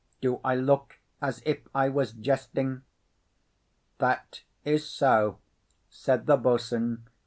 [0.19, 2.81] "Do I look as if I was jesting?"
[3.99, 5.37] "That is so,"
[5.91, 7.05] said the boatswain.